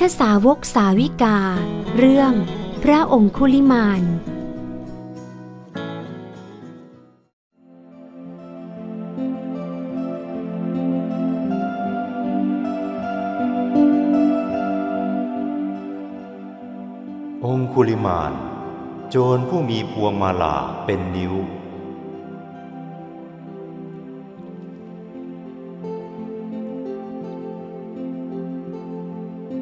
[0.00, 1.38] ธสาวกสาวิกา
[1.98, 2.32] เรื่อง
[2.82, 4.02] พระองคุลิมาน
[17.44, 18.32] องคุลิมาน
[19.10, 21.34] โจรผู้มีพวงมาลาเป็นนิ้ว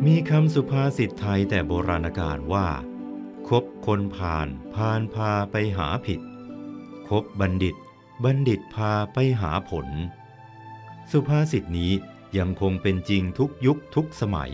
[0.06, 2.68] มีคำสุภาษิตไทยแต่โบราณกาลว่า
[3.48, 6.20] คบคนผ่านพานพาไปหาผิด
[7.08, 7.76] คบบัณฑิต
[8.24, 9.88] บัณฑิตพาไปหาผล
[11.12, 11.92] สุภาษิตนี้
[12.38, 14.52] ยังคงเป็นจริงทุกยุคทุกสมัย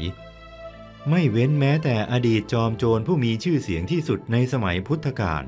[1.09, 5.43] ไม่เว้นแม้แต่อดีตจอมโจรผู้มีชื่อเสียงที่สุดในสมัยพุทธกาล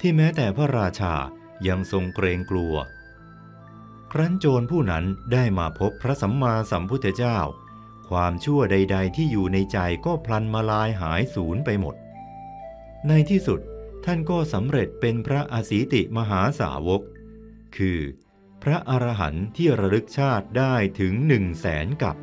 [0.00, 1.14] ที่แม้แต่พระราชา
[1.68, 2.74] ยังทรงเกรงกลัว
[4.12, 7.38] ครั้นโจรผู้นั้นได้มาพบพระสัมมาสัมพุทธเจ้า
[8.10, 11.94] ความชั่วใด ๆ ที่อยู่ในใจก็พลันมาลายหายสูญไปหมด
[13.08, 13.60] ในที่สุด
[14.04, 17.02] ท่านก็สำเร็จเป็นพระอสีติมหาสาวก
[17.76, 18.00] คือ
[18.62, 22.16] พระอรหันต์ที่ระลึกชาติได้ถึงหนึ่งแสนกับ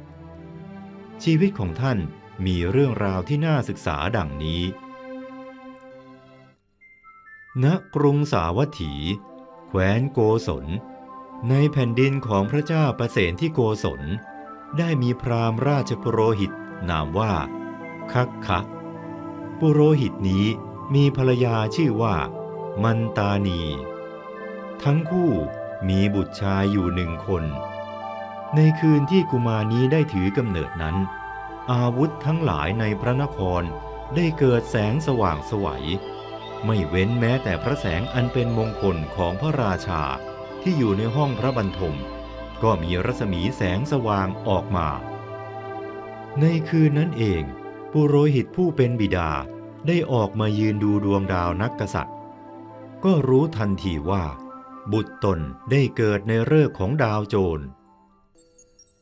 [1.23, 1.99] ชีวิตของท่าน
[2.45, 4.61] มีเรื่องราวที่น่าศึกษาดังนี้
[7.63, 8.93] ณ กรุงสาวัตถี
[9.67, 10.65] แคว้นโกศล
[11.49, 14.01] ในแผ่นดินของพระเจ้าประเสนที่โกศล
[14.77, 16.51] ได้มีพราหมณ์ราชปุโรหิต
[16.89, 17.33] นามว่า
[18.11, 18.59] คักคะ
[19.59, 20.45] ปุโรหิตนี้
[20.93, 22.15] มีภรรยาชื่อว่า
[22.83, 23.61] มันตานี
[24.83, 25.31] ทั้งคู่
[25.89, 27.43] มีบุตรชายอยู่หนึ่งคน
[28.55, 30.95] ในคืนที่กุมานี้ได้ถือกำเนิดนั้น
[31.71, 33.63] อาวุธทั้งหลายในพระนคร
[34.15, 35.85] ได้เกิดแสงสว่างสวัย
[36.65, 40.03] ไม่เว้นแม้แต่พระแสงอันเป็นมงคลของพระราชา
[40.61, 41.95] ที่อยู่ในห้องพระบรรทม
[42.63, 44.87] ก็มีรัศมีแสงสว่างออกมา
[46.39, 47.43] ในคืนนั้นเอง
[47.91, 49.31] ปุโรหิตผู้เป็นบิดา
[49.87, 52.15] ได้ออกมายืนดูดวงดาวนักกษัตริย์
[53.03, 54.23] ก็รู้ทันทีว่า
[54.91, 55.39] บุตรตน
[55.71, 57.63] ได้เกิดในฤกษ์ของดาวโจร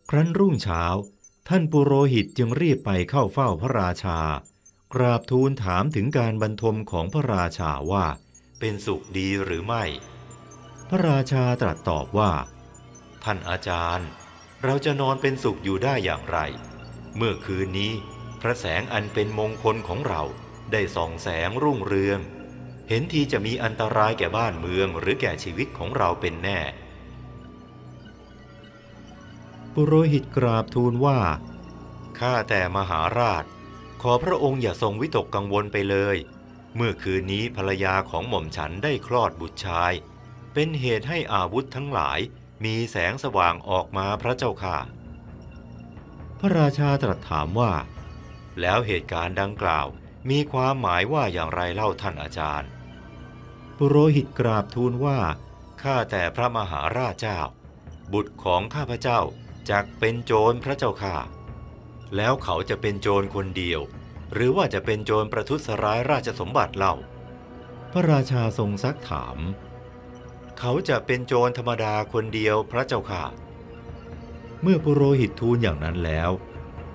[0.09, 0.83] ครั้นรุ่งเช้า
[1.47, 4.19] ท่านปุโรหิตจึงรีบไปเข้าเฝ้าพระราชา
[4.94, 8.05] กราบทูลถามถึงการบรรทมของพระราชาว่า
[8.59, 9.83] เป็นสุขดีหรือไม่
[10.89, 12.31] พระราชาตรัสตอบว่า
[13.23, 14.07] ท่านอาจารย์
[14.63, 16.39] เราจะนอนเป็นสุขอยู่ได้อย่างไร
[17.17, 17.93] เมื่อคืนนี้
[18.41, 20.21] พระแสงอันเป็นมงคลของเรา
[20.71, 22.19] ได้ส่องแสงรุ่งเรือง
[22.89, 26.59] เห็นทีจะมีอันตรายแก่บ้านเมืองหรือแก่ชีวิตของเราเป็นแน่
[29.73, 31.19] ปุโรหิตกราบทูลว่า
[32.19, 33.43] ข้าแต่มหาราช
[34.01, 36.17] ขอพระองค์อย่าทรงวิตกกังวลไปเลย
[36.75, 39.93] เมื่อคืนนี้ภรรยาของหม่อมฉันได้คลอดบุตรชาย
[40.53, 42.19] เป็นเหตุให้อาวุธทั้งหลาย
[42.63, 44.77] มีแสงสว่างออกมาพระเจ้าค่ะ
[46.39, 47.72] พระราชาตรัสถามว่า
[48.61, 49.88] แล้วเหตุการณ์ดังกล่าว
[50.29, 52.69] มีความหมายว่าอย่างไรเล่าท่านอาจารย์
[53.77, 55.19] ปุโรหิตกราบทูลว่า
[55.81, 57.39] ข้าแต่พระมหาราชเจ้า
[58.13, 59.19] บุตรของข้าพเจ้า
[59.69, 61.17] จักเป็นโจรพระเจ้าค่ะ
[62.16, 63.81] แล้วเขาจะเป็นโจรคนเดียว
[64.33, 66.95] หรือว่าจะเป็นโจรประทุษร้ายราชสมบัติเล่า
[67.91, 69.38] พระราชาทรงซักถาม
[70.59, 73.23] เขาจะเป็นโจรธรรมดาคนเดียวพระเจ้าค่ะ
[74.62, 76.29] เมื่อปุโรหิตทูลอย่างนั้นแล้ว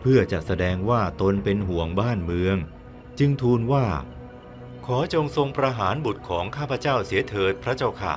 [0.01, 2.57] เพื่อจะแสดงว่าตนเป็นห่วงบ้านเมือง
[3.19, 3.87] จึงทูลว่า
[4.87, 8.15] ขอจงทรงประหารบุตรของข้าพเจ้าเสียเถิดพระเจ้าค่ะ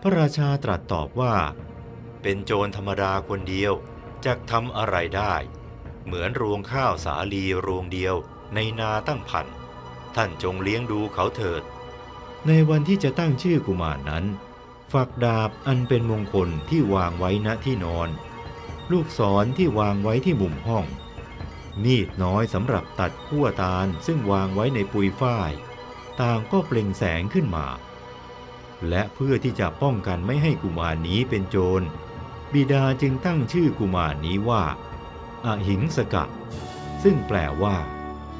[0.00, 1.34] พระราชาตรัสตอบว่า
[2.22, 3.72] เป็นโจรธรรมดาคนเดียว
[4.24, 5.34] จะทำอะไรได้
[6.04, 8.14] เหมือนรวงข้าวสาลีรวงเดียว
[8.54, 9.46] ในนาตั้งพัน
[10.16, 11.62] ท่านจงเลี้ยงดูเขาเถิด
[12.46, 14.24] ในวันที่จะตั้งชื่อกุมารนนั้น
[14.92, 18.08] ฝักดาบอันเป็นมงคลที่วางไว้ณที่นอน
[18.92, 20.84] ลูกศรที่วางไว้ที่มุมห้อง
[21.84, 25.50] มีดน้อยสำหรับตัดขั้วตาลซึ่งวางไว้ในปุยฝ้าย
[26.20, 27.66] ต่างก็เปล่งแสงขึ้นมา
[28.88, 31.82] และเพื่อที่จะป้องกันไม่ให้กุมารนี้เป็นโจร
[32.52, 34.64] บิดาจึงตั้งชื่อกุมารนี้ว่า
[35.46, 36.24] อหิงสกะ
[37.02, 37.76] ซึ่งแปลว่า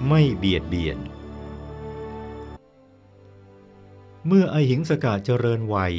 [0.09, 0.99] ไม่เบียดเบียน
[4.27, 5.95] เมื่ออหิงสกะเจริญวัย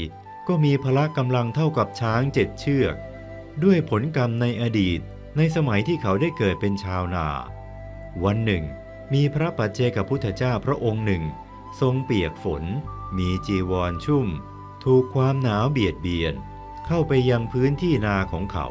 [0.47, 2.95] ก็มีพละกำลังเท่ากับช้างเจ็ดเชือก
[3.63, 4.99] ด้วยผลกรรมในอดีต
[5.37, 7.27] ในสมัยที่เขาได้เกิดเป็นชาวนา
[8.23, 8.63] วันหนึ่ง
[9.13, 11.23] มีพระปัจเจกพุทธเจ้าพระองค์หนึ่ง
[11.81, 12.63] ทรงเปียกฝน
[13.17, 14.27] มีจีวรชุ่ม
[14.83, 16.33] ถูกความหนาวเบียดเบียน
[16.87, 18.67] เข้าไปยังพื้นที่นาของเขา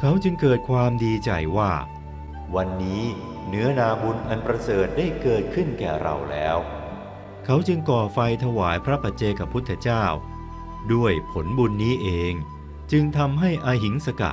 [0.00, 1.72] เขาจึงเกิดความดีใจว่า
[2.54, 3.02] วันนี้
[3.48, 6.56] เนื้อนาบุญอันประเสริฐได้เกิดขึ้นแก่เราแล้ว
[7.44, 10.04] เขาจึงก่อไฟถวายพระปัจเจกพุทธเจ้า
[10.92, 12.32] ด้วยผลบุญนี้เอง
[12.92, 14.32] จึงทำให้อหิงสกะ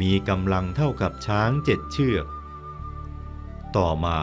[0.00, 2.26] มีกำลังเท่ากับช้างเจ็ดเชือก
[3.76, 4.18] ต่อมา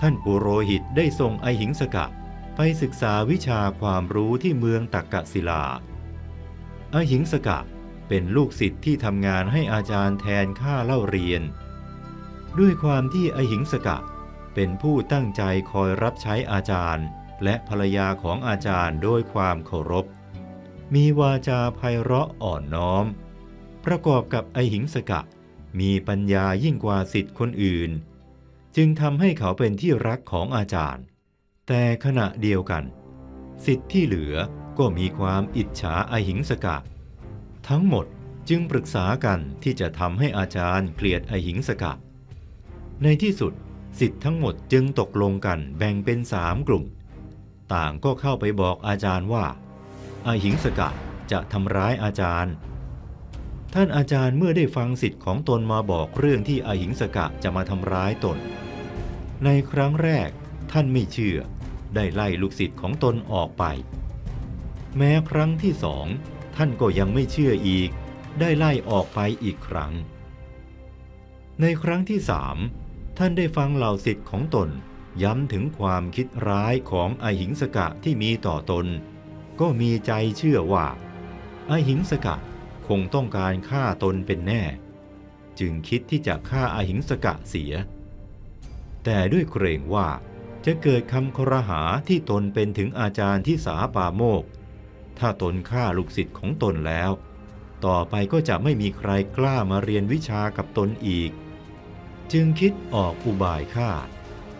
[0.00, 2.06] ท่านปุโรหิตได้ส่งอหิงสกะ
[2.56, 5.64] ไปศึกษาวิชาความรู้ที่เมืองตักกะศิลา
[6.94, 7.58] อหิงสกะ
[8.08, 11.42] เป็นลูกศิษย์ที่ทำงานให้อาจารย์แทนค่าเล่าเรียน
[12.58, 13.98] ด้วยความที่อหิงสกะ
[14.54, 15.42] เป็นผู้ตั้งใจ
[15.72, 17.06] คอยรับใช้อาจารย์
[17.44, 20.06] และภรรยาของอาจารย์ด้วยความเคารพ
[20.94, 23.06] มีวาจาไพเราะอ่อนน้อม
[23.84, 25.20] ประกอบกับไอหิงสกะ
[25.80, 27.90] มีปัญญายิ่งกว่าสิทธิ์คนอื่น
[28.76, 31.04] จึงทำให้เขาเป็นที่รักของอาจารย์
[31.68, 32.84] แต่ขณะเดียวกัน
[33.66, 34.34] สิทธิ์ที่เหลือ
[34.78, 36.76] ก็มีความอิจฉาไอหิงสกะ
[37.68, 38.06] ทั้งหมด
[38.48, 41.92] จึงปรึกษากันที่จะทำให้อาจารย์เกลียดไอหิงสกะ
[43.02, 43.52] ในที่สุด
[44.00, 46.84] สิทธิ์ทั้งหมดจึงตกลงกันแบ่งเป็นสามกลุ่ม
[47.74, 49.44] ต่างก็เข้าไปบอกอาจารย์ว่า
[50.26, 50.88] อหิงสกะ
[51.30, 52.54] จะทำร้ายอาจารย์
[53.74, 58.38] ท่านอาจารย์เมื่อได้ฟังสิทธิ์ของตนมาบอกเรื่องที่อหิงสกะจะมาทำร้ายตน
[59.44, 60.30] ในครั้งแรก
[60.72, 61.38] ท่านไม่เชื่อ
[61.94, 63.64] ได้ไล่ลูกศิษย์ของตนออกไป
[64.96, 66.06] แม้ครั้งที่สอง
[66.56, 67.90] ท่านก็ยังไม่เชื่ออีก
[68.40, 69.92] ได้ไล่ออกไปอีกครั้ง
[71.60, 72.56] ในครั้งที่สาม
[73.18, 74.68] ท่านได้ฟังเหล่าศิษย์ของตน
[75.22, 78.86] ย้ำถึงความคิดร้ายของอหิงสกะที่มีต่อตน
[79.60, 80.86] ก็มีใจเชื่อว่า
[81.70, 82.36] อหิงสกะ
[82.88, 84.62] คงต้องการฆ่าตนเป็นแน่
[85.58, 87.72] จึงคิดที่จะฆ่าอาหิงสกะเสีย
[89.04, 90.08] แต่ด้วยเกรงว่า
[90.64, 94.44] จะเกิดคำครหาที่ตนเป็นถึงอาจารย์ที่สาปาโมก
[95.18, 97.10] ถ้าตนฆ่าลูกศิษย์ของตนแล้ว
[97.86, 101.30] ต่อไปก็จะไม่มีใครกล้ามาเรียนวิชากับตนอีก
[102.32, 103.90] จึงคิดออกอุบายฆ่า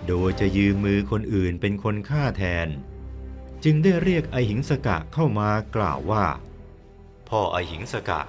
[0.09, 2.69] โดยจะยืมมือคนอื่นเป็นคนฆ่าแทน
[3.65, 6.25] จึงได้เรียกไอหิงสกะเข้ามากล่าวว่า
[7.29, 8.21] พ่อไอหิงสกะ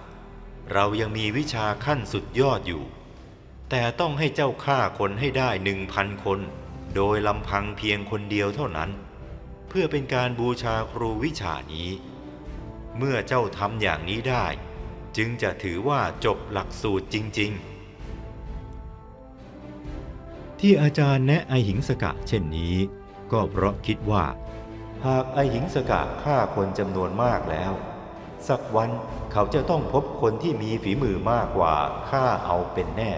[0.74, 2.84] เรายังมีวิชาขั้นสุดยอดอยู่
[3.70, 6.40] แต่ต้องให้เจ้าฆ่าคนให้ได้หนึ่งพันคน
[6.96, 8.90] โดยลำพังเพียงคนเดียวเท่านั้น
[9.68, 11.90] เพื่อเป็นการบูชาครูวิชานี้
[12.98, 14.46] เมื่อเจ้าทำอย่างนี้ได้
[15.18, 17.78] จึงจะถือว่าจบหลักสูตรจริง ๆ
[20.60, 22.76] ที่อาจารย์แนะไอหิงสกะเช่นนี้
[23.32, 24.26] ก็เพราะคิดว่า
[25.06, 27.74] หากไอหิงสกะฆ่าคนจำนวนมากแล้ว
[28.48, 28.90] สักวัน
[29.32, 31.76] เขาจะต้องพบคนที่มีฝีมือมากกว่า
[32.10, 33.12] ฆ่าเอาเป็นแน่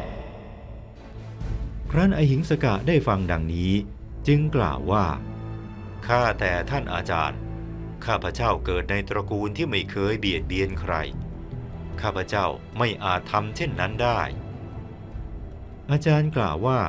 [1.92, 3.74] ครั้นไอหิงสกะได้ฟังดังนี้
[4.28, 5.06] จึงกล่าวว่า
[6.08, 7.40] ข้าแต่ท่านอาจารย์
[8.06, 10.94] ข้าพเจ้าเกิดในตระกูลที่ไม่เคยเบียดเบียนใคร
[12.02, 12.46] ข้าพเจ้า
[12.78, 14.22] ไม่อาจทำเช่นนั้นได้
[15.92, 16.80] อาจารย์กล่าวว่า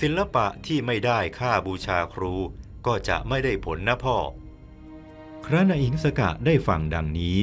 [0.00, 2.34] ศิลปะที่ไม่ได้ค่าบูชาครู
[2.86, 4.16] ก็จะไม่ได้ผลนะพ่อ
[5.46, 7.36] ครั้นอิงสกะได้ฟังดังนี้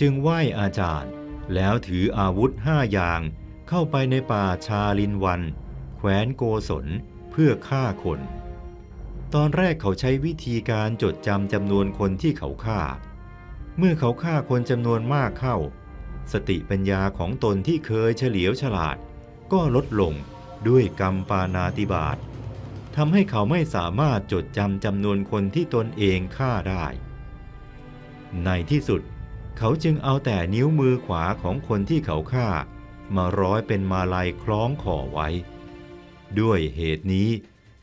[0.00, 1.10] จึงไหว้อาจารย์
[1.54, 3.20] แล้วถืออาวุธห้าอย่าง
[3.68, 5.42] เข้าไปในป่าชาลินวัน
[5.96, 6.86] แคว้นโกศล
[7.30, 8.20] เพื่อฆ่าคน
[9.34, 12.80] ตอนแรกเขาใช้วิธีการจดจำจำนวนคนที่เขาฆ่า
[13.78, 15.56] เมื่อเขาฆ่าคนจำนวนมากเข้า
[16.32, 18.96] สติปัญญาของตนที่เคยเฉลียวฉลาด
[19.52, 20.14] ก็ลดลง
[20.68, 22.16] ด้วยกรรมปานาติบาต
[22.96, 26.84] ทำให้เขาไม่สามารถจดจำจำนวนคนที่ตนเองฆ่าได้
[28.44, 29.02] ในที่สุด
[29.58, 32.48] เขาจึงเอาแต่นิ้วมือขวาของคนที่เขาฆ่า
[33.16, 35.28] มาร้อยเป็นมาลัยคล้องคอไว้
[36.40, 37.30] ด้วยเหตุนี้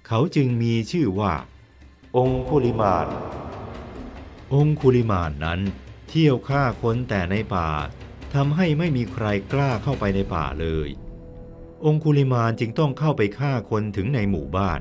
[0.08, 1.34] เขาจึงมีชื่อว่า
[2.18, 3.08] องคุลิมาน
[4.54, 5.62] องคุลิมานนั้น
[6.08, 7.70] เที่ยวฆ่าคนแต่ในป่า
[8.34, 10.90] ทำให้ไม่มีใครกล้าเข้าไปในป่าเลย
[11.86, 14.80] องคุลิมานจึงต้องเข้าไปฆ่าคนถึงในหมู่บ้าน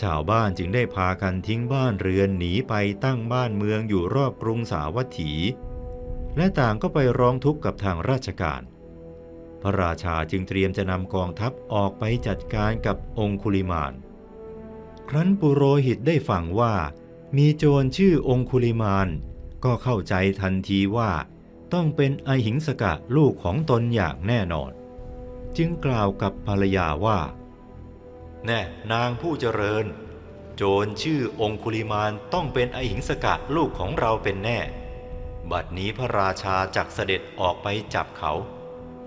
[0.00, 5.32] ชาวบ้านจึงได้พากันทิ้งบ้านเรือนหนีไปตั้งบ้านเมืองอยู่รอบกรุงสาวัตถี
[6.36, 8.62] และต่างก็ไปร้องทุกข์กับทางราชการ
[9.62, 13.92] พระราชาจึงเตรียมจะนำกองทัพออกไปจัดการกับองคุลิมาน
[15.08, 16.74] ครั้นปุโรหิตได้ฟังว่า
[17.36, 19.08] มีโจรชื่อองคุลิมาน
[19.64, 21.10] ก็เข้าใจทันทีว่า
[21.72, 24.70] ต้องเป็นไอหิงสกะลูกของตนอย่างแน่นอน
[25.56, 27.18] จึงกล่าวกับภรรยาว่า
[28.46, 28.60] แน่
[28.92, 29.84] นางผู้เจริญ
[30.56, 34.58] โจรชื่อองคุลิมานต้องเป็นไอหิงสกะลูกของเราเป็นแน่
[35.50, 38.32] บัดนี้พระราชาจักเสด็จออกไปจับเขา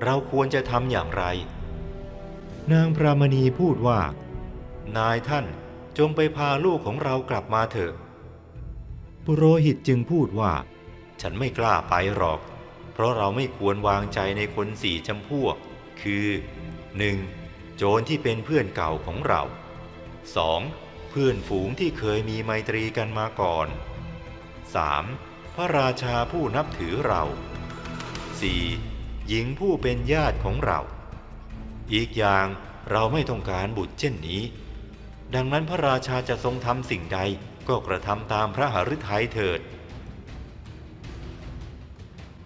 [0.03, 1.23] เราควรจะทำอย่างไร
[2.73, 3.99] นางพรามณีพูดว่า
[4.97, 5.45] นายท่าน
[5.97, 7.93] จงไปพาลูกของเรากลับมาเถอะ
[9.25, 10.53] ปุโรหิตจึงพูดว่า
[11.21, 12.39] ฉันไม่กล้าไปหรอก
[12.93, 15.55] เพราะเราไม่ควรวางใจในคนสี่จำพวก
[16.01, 16.25] คือ
[17.07, 17.44] 1.
[17.77, 19.41] โจรที่เป็นเพื่อนเก่าของเรา
[20.27, 21.09] 2.
[21.09, 23.67] เพื่อนฝูงที่เคยมีไมตรีกันมาก่อน
[24.81, 25.55] 3.
[25.55, 27.23] พระราชาผู้นับถือเรา
[28.45, 29.27] 4.
[29.27, 30.79] หญิงผู้เป็นญาติของเรา
[31.93, 32.47] อีกอย่าง
[32.91, 34.41] เราไม่ต้องการบุตรเช่นนี้
[35.35, 37.19] ดังนั้นพระราชาจะทรงทำสิ่งใด
[37.67, 39.59] ก็กระทำตามพระหฤทัยเถิด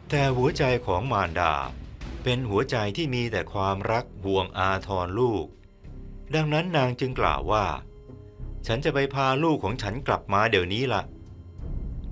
[0.09, 1.53] แต่หัวใจของมารดา
[2.23, 5.45] เป็นหัวใจที่มีแต่ความรักห่วงอาทรลูก
[6.35, 7.65] ดังนั้นนางจึงกล่าวว่า
[8.67, 11.01] ฉันจะไปพาลูกของฉันกลับมาเดี๋ยวนี้ละ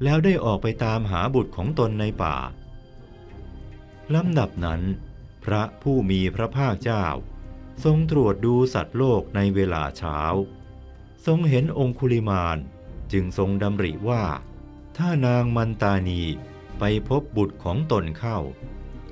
[0.04, 2.36] แล้วได้ออกไปตามหาบุตรของตนในป่า
[4.16, 4.82] ลำดับนั้น
[5.44, 7.06] พระผู้มีพระภาคเจ้า
[7.84, 10.20] ทรงตรวจดูสัตว์โลกในเวลาเช้า
[11.26, 12.58] ทรงเห็นองคุลิมาน
[13.12, 14.24] จึงทรงดำริว่า
[14.98, 16.22] ถ้านางมันตานี
[16.80, 18.38] ไปพบบุตรของตนเข้า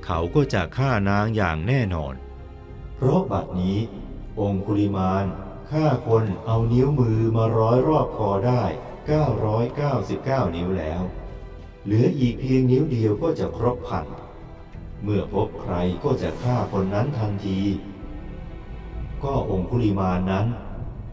[0.06, 2.14] เขาก็จะฆ่านางอย่างแน่นอน
[2.96, 3.78] เพราะบัดนี้
[4.40, 5.26] องคุลิมาน
[5.72, 8.64] ฆ่าคนเอานิ้วมือมาร้อยรอบคอได้
[9.84, 11.02] 999 นิ้วแล้ว
[11.84, 14.06] เหลืออีกเพียงนิ้วเดียวก็จะครบพัน
[15.04, 17.60] เมื่อพบใครก็จะฆ่าคนนั้นทันที
[19.24, 20.48] ก็องคุลิมานนั้น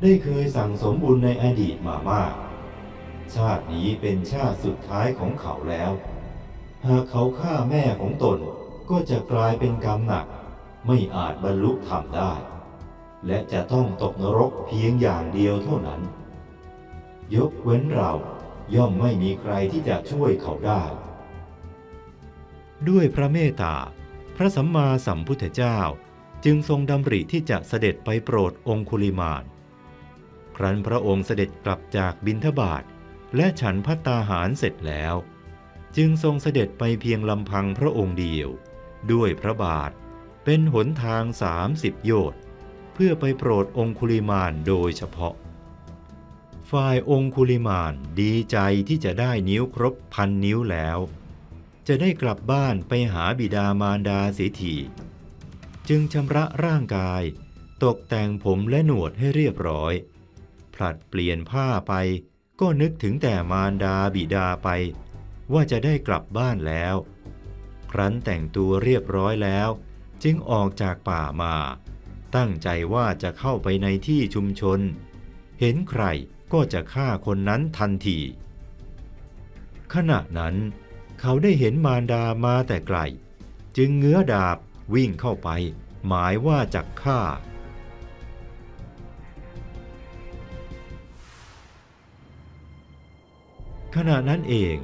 [0.02, 2.32] ได้เคยสั่งสมบุญในอดีตมามาก
[3.34, 5.92] ชาตินี้เป็นชาติสุดท้ายของเขาแล้ว
[6.86, 8.38] หากเขาฆ่าแม่ของตน
[8.90, 10.26] ก็จะกลายเป็นกรรมหนัก
[10.86, 12.32] ไม่อาจบรรลุธรรมได้
[13.26, 16.00] และจะต้องตกนรกเพียงอย่างเดียวเท่านั้น
[17.34, 18.12] ยกเว้นเรา
[18.74, 20.82] ย่อมไม่มีใครที่จะช่วยเขาได้
[22.88, 23.74] ด้วยพระเมตตา
[24.36, 25.78] พระสัมมาสัมพุทธเจ้า
[26.44, 29.44] จึงทรงดำริที่จะเสด็จไปโปรดองคุลิมาน
[30.56, 32.82] ครั้นพระองค์เสด็จกลับจากบินทบาท
[33.36, 35.14] และฉันพัตตาหารเสร็จแล้ว
[35.96, 38.48] จึงทรงเสด็จไปเพียงลำพังพระองค์เดียว
[39.12, 39.90] ด้วยพระบาท
[40.44, 42.40] เป็นหนทางสามสิบโยชน์
[42.94, 45.34] เพื่อไปโปรดองคุลิมานโดยเฉพาะ
[46.70, 50.98] ฝ่ายองคุลิมานดีใจที่จะได้นิ้วครบพันนิ้วแล้ว
[51.88, 54.74] จะได้กลับบ้านไปหาบิดามารดาเสียที
[55.88, 57.22] จึงชำระร่างกาย
[57.84, 59.92] ตกแต่งผมและหนวดให้เรียบร้อย
[60.74, 61.94] ผลัดเปลี่ยนผ้าไป
[62.60, 64.68] ก็นึกถึงแต่มารดาบิดาไป
[65.52, 66.94] ว่าจะได้กลับบ้านแล้ว
[67.92, 69.68] ครั้นแต่งตัวเรียบร้อยแล้ว
[70.22, 71.54] จึงออกจากป่ามา
[72.36, 74.80] ตั้งใจว่าจะเข้าไปในที่ชุมชน
[75.60, 76.04] เห็นใคร
[76.52, 78.18] ก็จะฆ่าคนนั้นทันที
[79.94, 80.54] ขณะนั้น
[81.20, 82.98] เขาได้เห็นมารดามาแต่ไกล
[83.76, 84.58] จึงเงื้อดาบ
[84.94, 85.48] วิ่งเข้าไป
[86.06, 87.20] หมายว่าจะฆ่า
[93.96, 94.76] ขณะนั้นเอง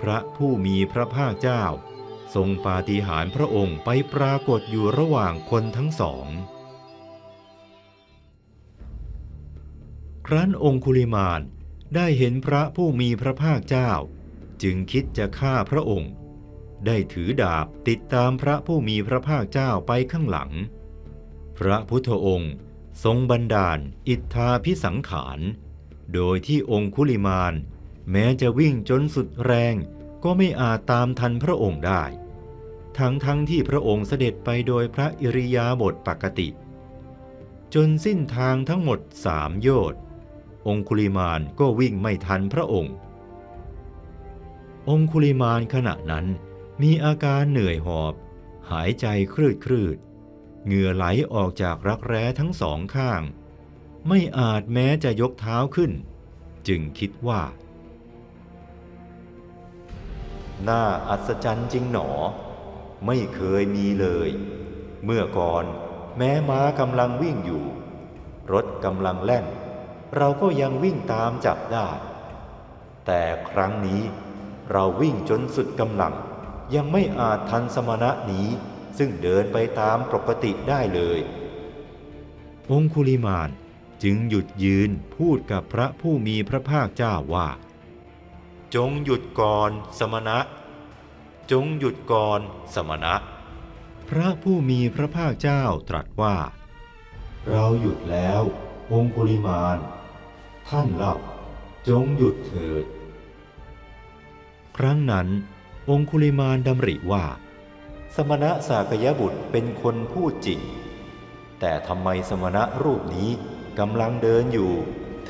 [0.00, 1.64] พระผู้มีพระภาคเจ้า
[2.34, 6.26] ทรงปาฏิหาริย์พระองค์ไปปรากฏอยู่ระหว่างคนทั้งสอง
[10.26, 11.40] ครั้นองคุลิมาน
[11.94, 13.90] ได้เห็นพระผู้มีพระภาคเจ้า
[14.62, 16.12] จึงคิดจะฆ่าพระองค์
[16.86, 20.50] ได้ถือดาบติดตามพระผู้มีพระภาคเจ้าไปข้างหลัง
[21.58, 22.52] พระพุทธองค์
[23.04, 25.40] ทรงบันดาลอิทธาพิสังขาร
[26.14, 27.54] โดยที่องคุลิมาน
[28.10, 29.74] แม้จะวิ่งจนสุดแรง
[30.24, 32.02] ก็ไม่อาจตามทันพระองค์ได้
[32.98, 36.48] ทั้งทั้งที่พระองค์เสด็จไปโดยพระอิริยาบถปกติ
[37.74, 40.00] จนสิ้นทางทั้งหมดสามโยชน์
[40.68, 42.94] องคุลิมานก็วิ่งไม่ทันพระองค์
[44.90, 46.26] องคุลิมานขณะนั้น
[46.82, 48.14] มีอาการเหนื่อยหอบ
[48.70, 49.96] หายใจคลืดคลืด
[50.64, 53.22] เหงื่อไหลออกจากรักแร้ทั้งสองข้าง
[54.08, 55.92] ไม่อาจแม้จะยกเท้าขึ้น
[56.68, 57.42] จึงคิดว่า
[60.68, 62.08] น่าอัศจรรย์จริงหนอ
[63.06, 64.28] ไม่เคยมีเลย
[65.04, 65.64] เมื่อก่อน
[66.18, 67.64] แม้ม้ากำลังวิ่งอยู่
[68.52, 69.46] รถกำลังแล่น
[70.16, 71.88] เราก็ยังวิ่งตามจับได้
[73.06, 74.02] แต่ครั้งนี้
[74.72, 76.14] เราวิ่งจนสุดกำลัง
[76.74, 78.48] ยังไม่อาจทันสมณะนี้
[78.98, 81.18] ซึ่งเดินไปตามปกติได้เลย
[82.70, 83.50] องคุลิมาน
[84.02, 87.48] จึงหยุดยืนพูดกับพระผู้มีพระภาคเจ้าว่า
[88.74, 90.38] จงหยุดก่อนสมณะ
[91.50, 92.40] จงหยุดก่อน
[92.74, 93.14] สมณะ
[94.08, 96.36] พระผู้มีพระภาคเจ้าตรัสว่า
[97.50, 98.42] เราหยุดแล้ว
[98.92, 99.78] องคุลิมาน
[100.68, 101.16] ท่านเล่า
[101.88, 102.84] จงหยุดเถิด
[104.76, 105.28] ครั้งนั้น
[105.90, 107.24] องคุลิมานดำริว่า
[108.14, 110.60] สมณะสากยบุตรเป็นคนพูดจริง
[111.60, 113.30] แต่ทำไมสมณะรูปนี้
[113.78, 114.72] กำลังเดินอยู่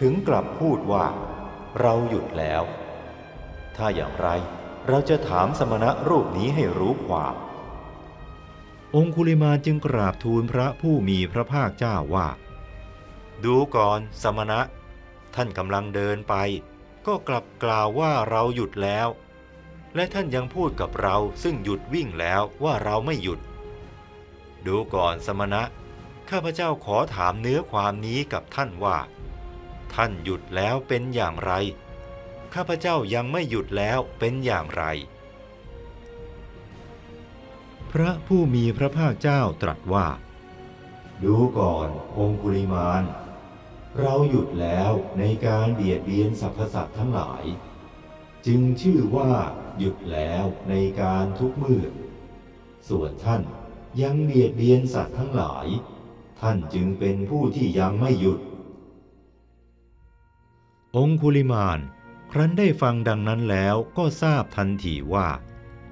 [0.01, 1.05] ถึงกลับพูดว่า
[1.81, 2.63] เราหยุดแล้ว
[3.77, 4.29] ถ้าอย่างไร
[4.89, 7.35] เราจะถามสมณะรูปนี้ให้รู้ความ
[8.97, 12.29] องคุลิมาจึงกราบทูลพระผู้มีพระภาคเจ้าว่า
[13.45, 14.61] ดูก่อนสมณะ
[15.35, 16.35] ท่านกำลังเดินไป
[17.07, 19.09] ก็กลับกล่าวว่าเราหยุดแล้ว
[19.95, 23.41] และท่านยังพูดกับเราซึ่งหยุดวิ่งแล้วว่าเราไม่หยุด
[24.67, 25.63] ดูก่อนสมณะ
[26.31, 28.99] ข้าพเจ้าขอถามเนื้อความนี้กับท่านว่า
[29.95, 31.53] ท่านหยุดแล้วเป็นอย่างไร
[32.55, 34.85] ข้าพเจ้ายังไม่หยุดแล้วเป็นอย่างไร
[37.93, 40.07] พระผู้มีพระภาคเจ้าตรัสว่า
[41.25, 43.03] ดูก่อนองคุลิมาน
[43.99, 47.45] เราหยุดแล้วในการเบียดเบียนสรรพสัตว์ทั้งหลาย
[48.47, 49.33] จึงชื่อว่า
[49.79, 51.87] หยุดแล้วในการทุกเมื่อ
[52.89, 53.43] ส่วนท่าน
[54.03, 55.67] ยังเบียดเบียนสัตว์ทั้งหลาย
[56.41, 58.39] ท่านจึงเป็นผู้ที่ยังไม่หยุด
[60.97, 61.81] องคุลิมาน
[62.37, 65.29] ครั้นได้ฟังดังนั้นแล้วก็ทราบทันทีว่า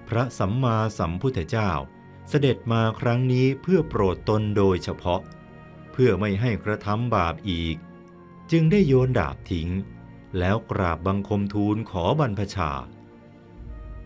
[0.09, 1.71] พระสัมมาสัมพุทธเจ้า
[2.29, 5.21] เสด็จมาครั้งนี้เพื่อโปรดตนโดยเฉพาะ
[5.93, 7.77] เพื่อไม่ให้กระทำบาปอีก
[8.51, 9.69] จึงได้โยนดาบทิ้ง
[10.39, 12.71] แล้วกราบบังคมทูลขอบรรพชา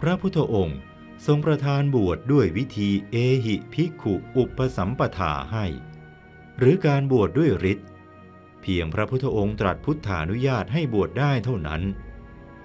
[0.01, 0.79] พระพุทธองค์
[1.27, 5.67] ทรงประทานบวชดด้วยวิธีเอหิภิกขุอุปสัมปทาให้
[6.59, 7.89] หรือการบวชดด้วยฤทธิ์
[8.63, 11.85] เพียงพระพุทธองค์ตรัสพุทธานุญาตให้บวชได้เท่านั้น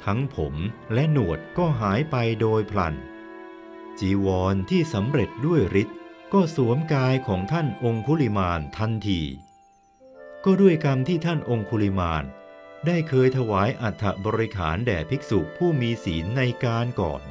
[0.05, 0.55] ทั้งผม
[0.93, 2.95] และหนวดก็หายไปโดยพลัน
[3.99, 5.97] จีวรที่สำเร็จด้วยฤทธิ์
[6.33, 9.21] ก็สวมกายของท่านองคุลิมานทันที
[10.45, 12.23] ก็ด้วยกรรมที่ท่านองคุลิมาน
[12.85, 17.21] ได้เคยถวายอัฐบริขารแด่ภิกษุผู้มีศีลในการก่อน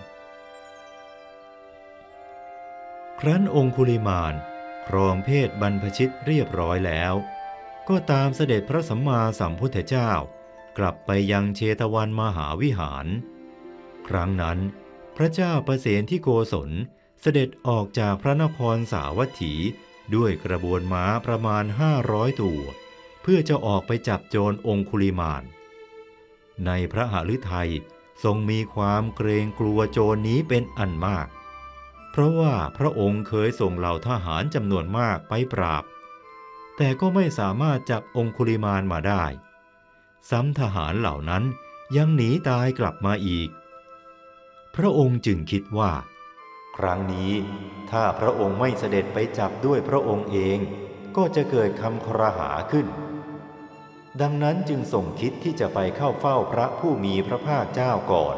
[3.20, 4.34] ครั้นองคุลิมาน
[4.88, 7.14] ครองเพศบรรพชิตเรียบร้อยแล้ว
[7.88, 10.10] ก็ตามเสด็จพระสัมมาสัมพุทธเจ้า
[10.78, 13.06] กลับไปยังเชตวันมหาวิหาร
[14.08, 14.58] ครั้งนั้น
[15.16, 16.70] พระเจ้าประเสนที่โกศล
[17.20, 19.54] เสด็จออกจากพระนครสาวัตถี
[20.14, 22.60] ด้วยกระบวนม้าประมาณห้าร้อยตัว
[23.22, 25.42] เพื่อจะออกไปจับโจรองคุลิมาน
[26.66, 27.70] ในพระหฤทัย
[28.24, 31.28] ทรงมีความเกรงกลัวโจรนี้เป็นอันมาก
[32.10, 35.84] เพราะว่าพระองค์เคยส่งเหล่าทหารจำนวนมากไปปราบ
[36.76, 39.24] แต่ก็ไม่สามารถจับองคุลิมานมาได้
[40.30, 41.44] ซ้ำทหารเหล่านั้น
[41.96, 43.48] ยังหนีตายกลับมาอีก
[44.76, 45.92] พระองค์จึงคิดว่า
[46.76, 47.32] ครั้งนี้
[47.90, 50.58] ถ้าพระองค์ไม่เสด็จไปจับด้วยพระองค์เอง
[51.16, 52.86] ก็จะเกิดคำครหาขึ้น
[54.20, 58.36] ดังนั้นจึงส่งคิดที่จะไปเข้าเฝ้าพระผู้มีพระภาคเจ้าก่อน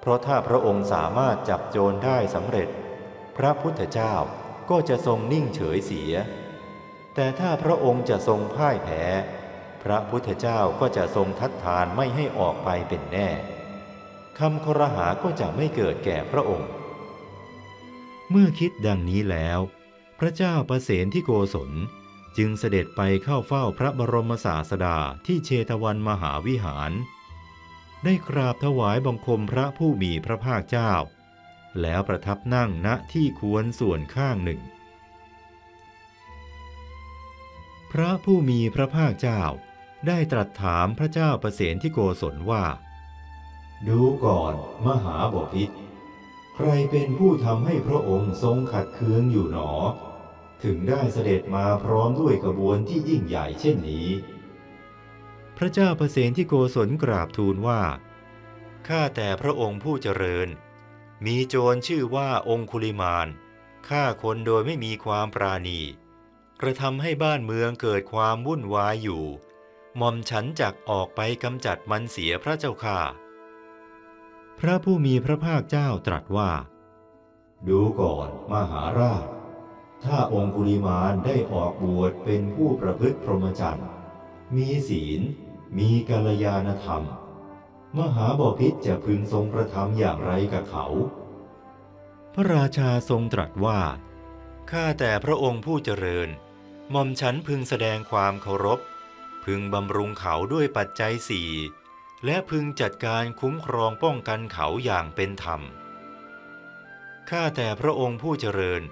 [0.00, 2.68] เพราะถ้าพระองค์สามารถจับโจรได้สำเร็จ
[3.36, 4.14] พระพุทธเจ้า
[4.70, 6.12] ก็จะทรงนิ่งเฉยเสีย
[7.14, 9.04] แต่ถ้าพระองค์จะทรงพ่ายแพ้
[9.82, 13.28] พระพุทธเจ้าก็จะทรงทัดทานไม่ให้ออกไปเป็นแน่
[14.38, 16.70] คำครหาก็จะไม่เกิดแก่พระองค์
[18.30, 19.60] เมื่อคิดดังนี้แล้ว
[20.18, 21.70] พระเจ้าประเสนที่โกศล
[22.38, 26.92] จึงเสด็จไปเข้าเฝ้าพระบรมศาสดาที่เชตวันมหาวิหาร
[28.04, 30.92] ได้กราบถวายบังคมพระผู้มีพระภาคเจ้า
[31.80, 34.60] แล้วประทับนั่งณที่ควรส่วนข้างหนึ่ง
[37.92, 39.42] พระผู้มีพระภาคเจ้า
[40.06, 42.64] ได้ตรัสถามพระเจ้าประเสนที่โกศลว่า
[43.88, 44.54] ดูก่อน
[44.86, 45.76] มหาบพิตร
[46.54, 49.70] ใครเป็นผู้ทำให้พระองค์ทรงขัดเคืองอยู่หนอ
[50.64, 54.08] ถึงได้เสด็จมาพร้อมด้วยกระบวนที่ยิ่งใหญ่เช่นนี้
[55.56, 57.82] พระเจ้าประเสนที่โกศลกราบทูลว่า
[58.88, 60.48] ข้าแต่พระองค์ผู้เจริญ
[61.26, 63.28] มีโจรชื่อว่าองคุลิมาน
[63.88, 65.80] ฆ่าคนโดยไม่มีความปราณี
[66.60, 69.24] กระทำให้บ้านเมืองเกิดความวุ่นวายอยู่
[69.98, 73.00] หม่อมฉันจักออกไปกำจัดมันเสียพระเจ้าค่ะ
[74.58, 76.50] พระผู้มีพระภาคเจ้าตรัสว่า
[77.68, 79.24] ดูก่อนมหาราช
[80.04, 83.88] ถ้าองคุลิมานได้ออกบวชเป็นผู้ประพฤติพรหมจรรย์
[84.56, 85.20] มีศีล
[85.78, 87.02] มีกัลยาณธรรม
[87.98, 90.86] มหาบพิตรจะพึงทรงประทำอย่างไรกับเขา
[92.34, 93.80] พระราชาทรงตรัสว่า
[94.70, 96.28] ข้าแต่พระองค์ผู้เจริญ
[96.90, 98.78] หม่อมฉันพึงแสดงความเคารพ
[99.44, 101.50] พึงบำรุงเขาด้วยปัจจัยสี่
[102.24, 105.60] และพึงจัดการคุ้มครองป้องกันเขาอย่างเป็นธรรม
[107.30, 108.82] ข้าแต่พระองค์ผู้เจริญ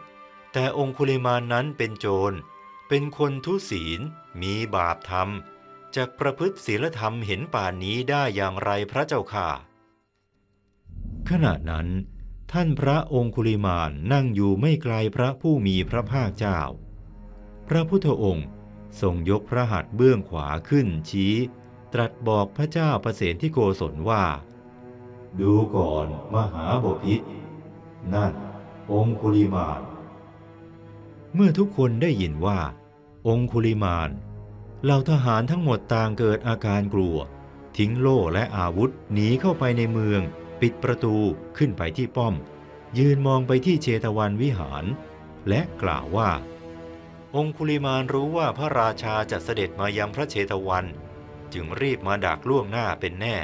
[0.52, 2.36] แต่องคุลิมานนั้นเป็นโจร
[2.88, 4.00] เป็นคนทุศีล
[4.42, 5.28] มีบาปธรรม
[5.96, 9.48] จากประพฤติศีลธรรมเห็นป่านนี้ได้อย่างไรพระเจ้าค่ะ
[11.30, 11.88] ขณะนั้น
[12.52, 16.60] ท่านพระองคุลิมานนั่งอยู่ไม่ไกลพระผู้มีพระภาคเจ้า
[17.68, 18.46] พระพุทธองค์
[19.00, 21.35] ทรงยกพระหัตถ์เบื้องขวาขึ้นชี้
[21.92, 24.24] ตรัสบอกพระเจ้าประเสนที่โกศลว่า
[25.40, 27.26] ดูก่อนมหาบพิตร
[28.14, 28.33] นั่น
[28.92, 29.81] องคุลิมาน
[31.35, 32.59] เมื่อทุกคนได้ยินว่า
[33.29, 34.11] องคุลิมาน
[34.85, 37.16] เหล่าทหารทั้งหมดต่างเกิดอาการกลัว
[37.76, 40.20] ทิ้งโล่และอาวุธหนีเข้าไปในเมือง
[40.61, 41.16] ปิดประตู
[41.57, 42.35] ขึ้นไปที่ป้อม
[42.98, 44.85] ยืนมองไปที่เชตวันวิหาร
[45.48, 46.31] และกล่าวว่า
[47.36, 50.86] องคุลิมานรู้ว่าพระราชาจะเสด็จมายังพระเชตวัน
[51.52, 53.36] จึงรีบมาดักล่วงหน้าเป็นแน่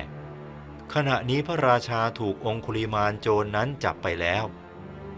[0.95, 4.45] ขณะนี้พระราชาถูกองคุลิมานโจรนนั้นจับไปแล้ว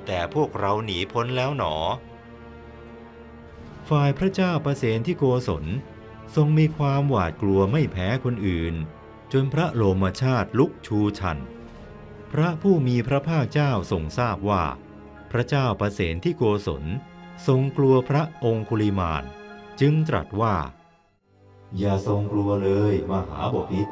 [0.07, 1.74] แต่พวกเราหนีพ้นแล้วหนอ
[3.88, 5.64] ฝ่ายพระเจ้าประเสนที่โกศล
[6.35, 8.74] ทรงมีความหวาดกลัวไม่แพ้คนอื่น
[9.33, 11.38] จนพระโลมชาติลุกชูชัน
[12.33, 14.64] พระผู้มีพระภาคเจ้าทรงทราบว่า
[15.33, 16.85] พระเจ้าประเสนที่โกศล
[17.46, 19.22] ทรงกลัวพระองคุลิมาน
[19.81, 20.55] จึงตรัสว่า
[21.79, 23.88] อย่าทรงกลัวเลยมหาบพิษ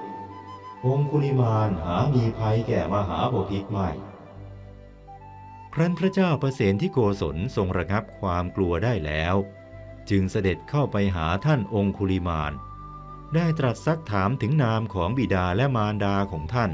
[0.86, 3.88] องคุลิมานหามีภัยแก่มหาบพิษไม่
[5.74, 9.34] ครั้นพระเจ้าประเสนที่โกศลทรงระงับความกลัวได้แล้ว
[10.10, 12.52] จึงเสด็จเข้าไปหาท่านองคุลิมาน
[13.34, 16.72] ได้ตรัสซักถามถึงนามของบิดาและมารดาของท่าน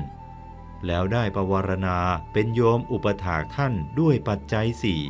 [0.87, 1.99] แล้วได้ประวารณา
[2.33, 5.03] เป็นโยมอุปถากท่านด้วยปัจจัยสี่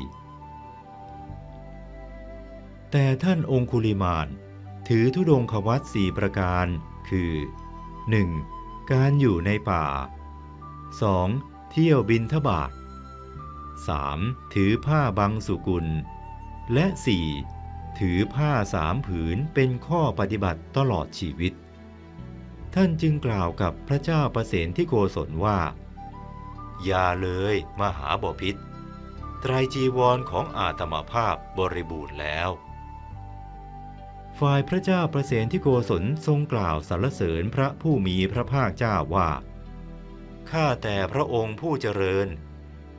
[2.92, 4.28] แต่ท่านองคุลิมาน
[4.88, 6.66] ถือธุดงควัตสี่ประการ
[7.08, 7.32] คือ
[8.12, 8.92] 1.
[8.92, 9.86] การอยู่ในป่า
[10.98, 11.70] 2.
[11.70, 12.70] เที่ยวบินทบาท
[13.82, 14.54] 3.
[14.54, 15.86] ถือผ้าบังสุกุล
[16.72, 16.86] และ
[17.42, 17.98] 4.
[17.98, 21.52] ถือผ้าสามผืนเป็นข้อปฏิบัติตลอดชีวิต
[22.74, 25.58] ท่านจึงกล่าวกับพระเจ้าประเสนที่โกศลว่า
[26.84, 28.56] อย่าเลยมหาบพิษ
[29.40, 32.50] ไตรจีวรของอาตมาภาพบริบูรณ์แล้ว
[34.40, 39.30] ฝ่ายพระเจ้าประเสนที่โกศลทรงกล่าวสรรเสริญพระผู้มีพระภาคเจ้าว่า
[40.50, 42.28] ข้าแต่พระองค์ผู้เจริญ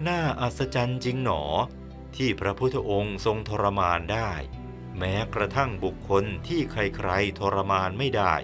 [0.08, 1.43] น่าอัศจรรย์จริงหนอ
[2.15, 4.32] ที่พระพุทธองค์ทรงทรมานได้
[4.98, 8.36] แม้กระทั่งบุคคลที่ใครๆทรมานไม่ได้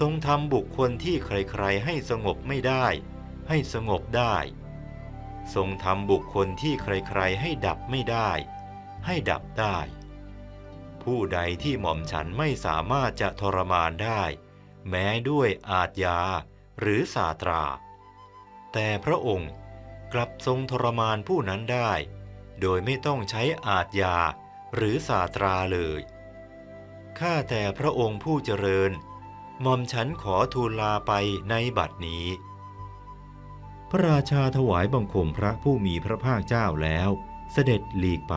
[0.00, 2.86] ทรงทำบุคคลที่ใครๆให้สงบไม่ได้
[3.48, 4.36] ให้สงบได้
[5.54, 8.30] ทรงทำบุคคลที่ใครๆให้ดับไม่ได้
[9.06, 9.78] ให้ดับได้
[11.04, 14.22] ผู้ใดที่หม่อมฉันไม่สามารถจะทรมานได้
[14.88, 16.20] แม้ด้วยอาทยา
[16.80, 17.62] หรือสาตรา
[18.72, 19.50] แต่พระองค์
[20.12, 21.92] กลับทรงทรมานผู้นั้นได้
[22.60, 24.16] โดยไม่ต้องใช้อาทยา
[24.74, 26.00] หรือสาตราเลย
[27.18, 28.90] ข้าแต่พระองค์ผู้เจริญ
[29.62, 31.12] หม่อมฉันขอทูลลาไป
[31.50, 32.26] ในบัดนี้
[33.90, 37.08] พระราชาถวายบังคมพระผู้มีพระภาคเจ้าแล้ว
[37.52, 38.34] เสด็จหลีกไป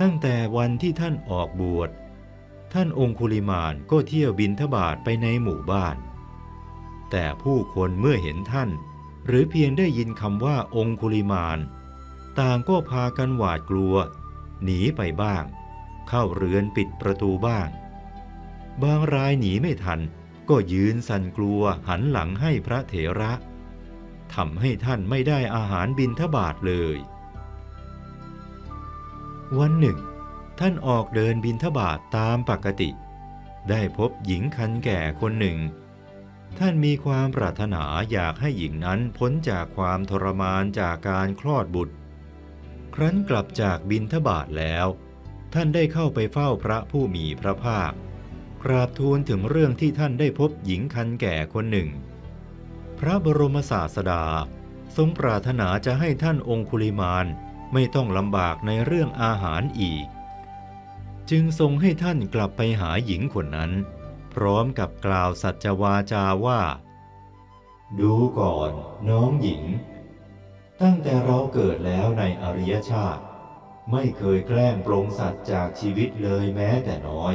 [0.00, 1.90] ตั้งแต่วันที่ท่านออกบวช
[2.72, 5.96] ท่านองคุลิมานก็เที่ยวบินทบาทไปในหมู่บ้าน
[7.10, 8.70] แต่ผู้คนเมื่อเห็นท่าน
[9.26, 11.58] หรือเพียงได้ยินคำว่าองคุลิมาน
[12.38, 13.94] ต่างก็พากันหวาดกลัว
[14.64, 15.44] หนีไปบ้าง
[16.08, 17.68] เข้าเรือนปิดประตูบ้าง
[18.82, 20.00] บางรายหนีไม่ทัน
[20.48, 23.32] ก็ยืนสั่นกลัวหันหลังให้พระเถระ
[24.34, 26.96] ทำให้ท่านไม่ได้อาหารบินทบาทเลย
[29.58, 29.98] วันหนึ่ง
[30.60, 32.90] ท่านออกเดินบินทบาทตามปกติ
[33.70, 35.58] ได้พบหญิงคันแก่คนหนึ่ง
[36.58, 41.94] ท่านมีความปรารถนาอยากให้หญิงนั้นพ้นจากความทรมานจากการคลอดบุตร
[42.94, 44.86] ครั้นกลับจากบินทบาทแล้ว
[45.54, 47.92] ท่านได้เข้าไปเฝ้าพระผู้มีพระภาค
[48.62, 51.88] กราบทูลถึงเรื่องที่ท่านได้พบหญิงคันแก่คนหนึ่ง
[52.98, 54.24] พระบรมศาสดา
[54.96, 57.26] ทรงปรารถนาจะให้ท่านองคุลิมาน
[57.74, 60.06] ไม่ต้องลำบากในเรื่องอาหารอีก
[61.30, 63.72] จึงทรงให้ท่านกลับไปหาหญิงคนนั้น
[64.34, 66.60] พร้อมกับกล่าวสัจวาจาว่า
[68.00, 68.70] ดูก่อน
[69.08, 69.62] น้องหญิง
[70.82, 73.22] ตั้งแต่เราเกิดแล้วในอริยชาติ
[73.90, 77.34] ไม่เคยแกล้งปรงสัตว์จากชีวิตเลยแม้แต่น้อย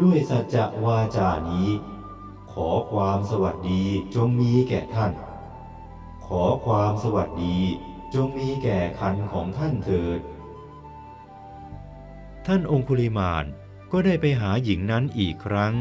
[0.00, 1.70] ด้วยสัจวาจานี้
[2.52, 5.12] ขอความสวัสดีจงมีแก่ท่าน
[6.26, 7.58] ขอความสวัสดี
[8.14, 10.20] จงมีแก่คันของท่านเถิด
[12.46, 13.44] ท่านองคุลิมาน
[13.92, 15.74] ก็ได้ไปหาหญิงนั้นอีกครั้ง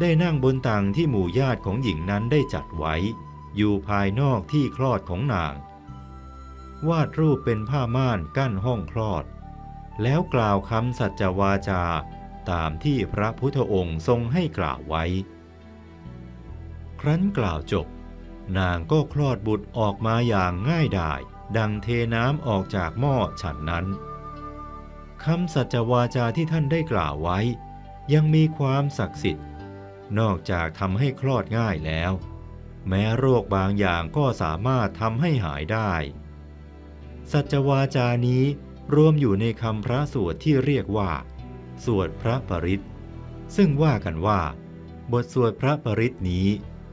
[0.00, 2.94] ได้นั่งบนตังที่หมู่ญาติของหญิงนั้นได้จัดไว้
[3.56, 5.54] อยู่ภายนอกที่คลอดของนาง
[6.88, 9.24] วาดรูปเป็นผ้าม่านกั้นห้องคลอด
[10.02, 11.84] แล้วกล่าวคำสัจวาจา
[12.50, 15.04] ตามที่พระพุทธองค์ทรงให้กล่าวไว้
[17.00, 17.86] ครั้นกล่าวจบ
[18.58, 21.20] นางก็คลอดบุตรออกมาอย่างง่ายดาย
[21.58, 23.86] ดังเทน้ำออกจากหม้อฉันนั้น
[25.24, 27.38] คำสัจวาจาที่ท่านได้กล่าวไว้
[28.12, 29.46] ยังมีความศักดิ์สิทธิ์
[30.18, 32.12] นอกจากทำให้คลอดง่ายแล้ว
[32.88, 35.92] แม้โรคบางอย่างก็สามารถทำให้หายได้
[37.32, 38.44] สัจวาจานี้
[38.94, 41.10] รวมอยู่ในคำพระสวดที่เรียกว่า
[41.84, 42.84] สวดพระปริต
[43.56, 44.40] ซึ่งว่ากันว่า
[45.12, 46.48] บทสวดพระปริตนี้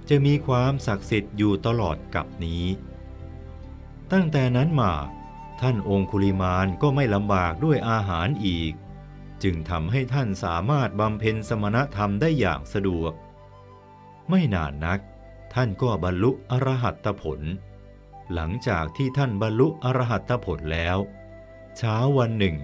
[0.10, 2.66] จะมีความศักดิ์สิทธิ์อยู่ตลอดกับนี้
[4.12, 4.94] ตั้งแต่นั้นมา
[5.62, 8.74] ท่านองคุลิมานก็ไม่ลำบากด้วยอาหารอีก
[9.44, 13.14] จึงทำให้ท่านสามารถบำเพ็ญสมณธรรมได้อย่างสะดวก
[14.30, 15.00] ไม่นานนัก
[15.54, 17.40] ท่านก็บรรลุอรหัตผล
[18.34, 20.98] หลังจากที่ท่านบรรลุอรหัตผลแล้ว
[21.78, 22.56] เช้าวันหนึ่ง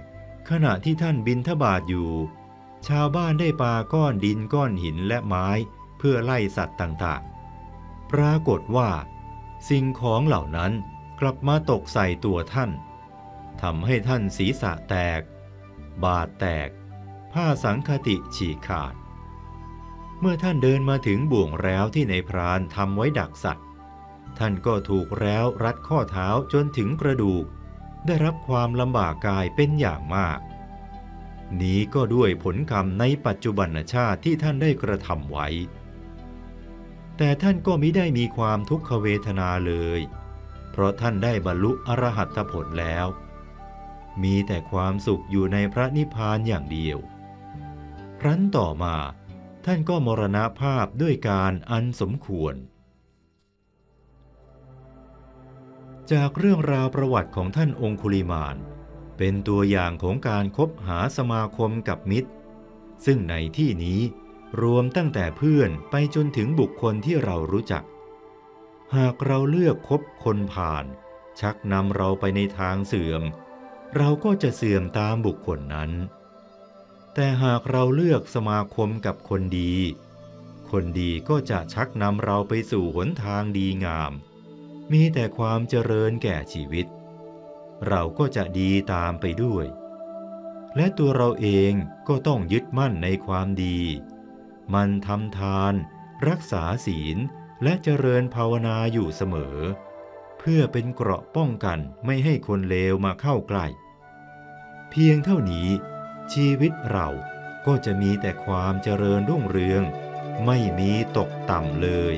[0.50, 2.10] ขณะที่ท่านบินทบาทอยู่
[2.88, 5.48] ชาวบ้านได้ปาก้อนดินก้อนหินและไม้
[5.98, 8.90] เพื่อไล่สัตว์ต่างๆ ปรากฏว่า
[9.70, 10.72] สิ่งของเหล่านั้น
[11.20, 12.72] กลับมาตกใส่ตัวท่าน
[13.62, 15.22] ทำให้ท่านศีรษะแตก
[16.04, 16.70] บาดแตก
[17.34, 18.96] ผ้าสังคติฉีกขาด
[20.20, 23.68] เมื่อท่านเดินมาถึงบ่วงแล้วที่ในพรานทำไว้ดักสัตว์
[24.40, 27.46] ท่านก็ถูกแล้วรัดข้อเท้าจนถึงกระดูก
[28.06, 30.40] ได้รับความลำบากกายเป็นอย่างมาก
[31.62, 35.48] นี้ก็ด้วยผลกรรมในปัจจุบันชาติที่ท่านได้กระทำไว้
[37.18, 40.00] แต่ท่านก็มิได้มีความทุกขเวทนาเลย
[40.78, 43.08] เพราะท่านได้บรรลุอรหัตผลแล้ว
[44.24, 46.98] มีแต่ความสุขอยู่ในพระนิพพานอย่างเดียว
[48.22, 48.96] ครั้นต่อมา
[49.66, 52.56] ท่านก็มรณภาพด้วยการอันสมควร
[56.12, 58.56] จากเรื่องราวประวัติของท่านองคุลิมาน
[59.18, 62.30] เป็นตัวอย่างของการคบหาสมาคมกับมิตร
[63.06, 64.00] ซึ่งในที่นี้
[64.62, 67.84] รวมตั้งแต่เพื่อนไปจนถึงบุคคลที่เรารู้จัก
[68.96, 70.86] หากเราเลือกคบคนผ่าน
[71.40, 73.24] ชักนำเราไปในทางเสื่อม
[73.98, 75.92] เราก็จะเสื่อมตามบุคคลนั้น
[77.14, 79.74] แต่หากเราเลือกสมาคมกับคนดี
[80.72, 84.12] คนดีก็จะชักนำเราไปสู่หนทางดีงาม
[84.92, 86.86] มีแต่ความเจริญแก่ชีวิต
[87.88, 89.66] เราก็จะดีตามไปด้วย
[90.76, 91.72] และตัวเราเอง
[92.08, 93.80] ก็ต้องยึดมั่นในความดี
[94.74, 95.74] มันทำทาน
[96.28, 97.18] รักษาศีล
[97.64, 99.58] และเจริญภาวนาอยู่เสมอ
[100.40, 103.68] เพื่อเป็นเกราะป้องกันไม่ให้คนเลวมาเข้าใกล้
[104.90, 105.70] เพียงเท่านี้
[106.34, 107.08] ชีวิตเรา
[107.66, 109.84] ก็จะมีแต่ความเจริญรุ่งเรือง
[110.46, 112.16] ไม่มีตกต่ำเลย